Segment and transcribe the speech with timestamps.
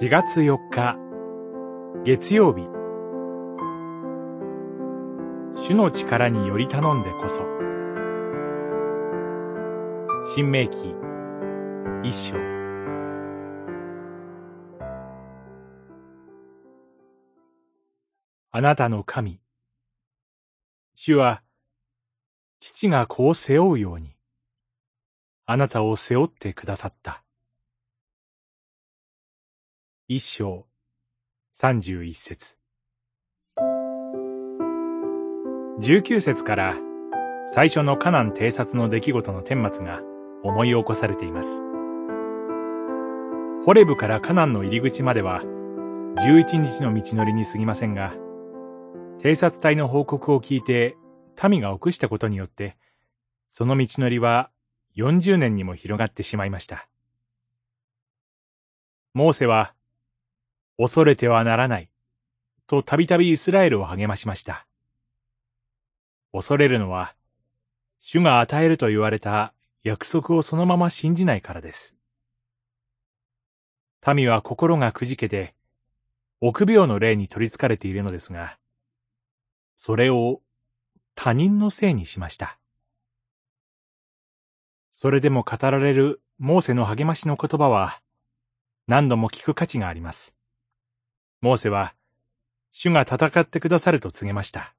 [0.00, 0.96] 4月4日。
[2.04, 2.62] 月曜日。
[5.60, 7.42] 主の力により頼んでこそ。
[10.32, 10.94] 新明記。
[12.04, 12.36] 一章。
[18.52, 19.40] あなたの神。
[20.94, 21.42] 主は
[22.60, 24.14] 父が子を背負うように。
[25.44, 27.24] あなたを背負ってくださった。
[30.10, 30.64] 一章
[31.52, 32.56] 三十一節
[35.80, 36.76] 十九節から
[37.46, 40.00] 最初のカナン偵察の出来事の顛末が
[40.42, 41.48] 思い起こされています。
[43.66, 45.42] ホレブからカナンの入り口までは
[46.24, 48.14] 十一日の道のりに過ぎませんが、
[49.22, 50.96] 偵察隊の報告を聞いて
[51.46, 52.78] 民が臆したことによって、
[53.50, 54.48] その道のりは
[54.96, 56.88] 40年にも広がってしまいました。
[59.12, 59.74] モーセは
[60.78, 61.90] 恐れてはならない、
[62.68, 64.66] とたびたびイスラエルを励ましました。
[66.32, 67.16] 恐れるのは、
[67.98, 71.96] 主が与えると言われた約束をそのまま信じないからです。
[74.14, 75.56] 民は心がくじけて、
[76.40, 78.56] 臆病の霊に取り憑かれているのですが、
[79.74, 80.40] それを
[81.16, 82.60] 他人のせいにしました。
[84.92, 88.00] それでも語られるモーセの励ましの言葉は、
[88.86, 90.37] 何度も聞く価値があります。
[91.40, 91.94] モーセは、
[92.72, 94.74] 主が戦ってくださると告げました。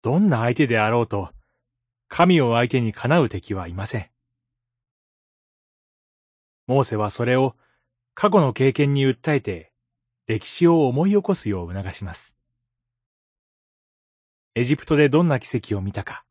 [0.00, 1.32] どんな相手であろうと、
[2.06, 4.10] 神を相手にかなう敵はいません。
[6.68, 7.56] モーセはそれを
[8.14, 9.72] 過去の経験に訴えて、
[10.26, 12.36] 歴史を思い起こすよう促します。
[14.54, 16.24] エジプトでどんな奇跡を見たか、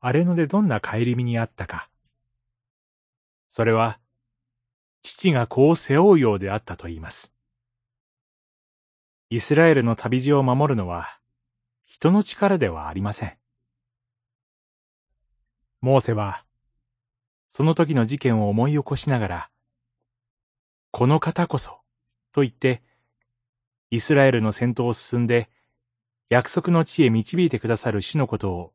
[0.00, 1.90] アレノでどんな帰り身にあったか。
[3.50, 3.99] それは、
[5.02, 7.32] 父が子を背負うようであったと言います。
[9.30, 11.20] イスラエルの旅路を守るのは、
[11.84, 13.36] 人の力ではありません。
[15.80, 16.44] モーセは、
[17.48, 19.50] その時の事件を思い起こしながら、
[20.90, 21.80] この方こそ、
[22.32, 22.82] と言って、
[23.90, 25.48] イスラエルの先頭を進んで、
[26.28, 28.72] 約束の地へ導いてくださる主のことを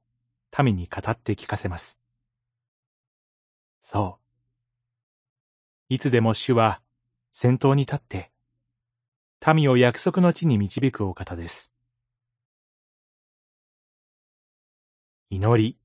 [0.62, 2.00] 民に語って聞かせます。
[3.81, 4.25] そう。
[5.88, 6.81] いつでも主は
[7.31, 8.31] 先頭に立って、
[9.53, 11.72] 民を約束の地に導くお方です。
[15.29, 15.78] 祈り。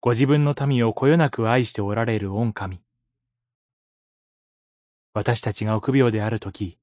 [0.00, 2.80] ご自分の民をこよなく愛しておられる御神。
[5.12, 6.78] 私たちが臆病であるとき、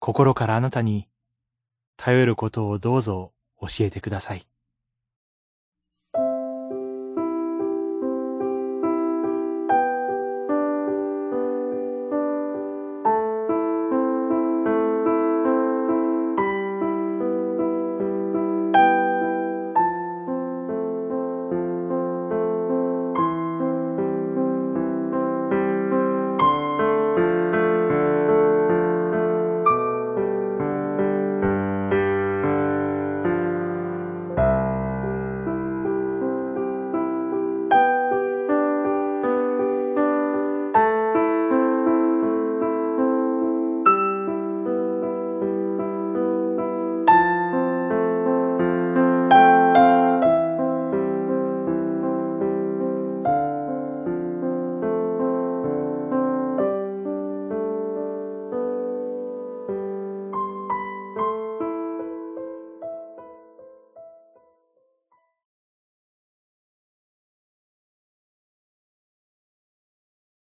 [0.00, 1.08] 心からあなたに
[1.96, 4.49] 頼ることをどうぞ教えてください。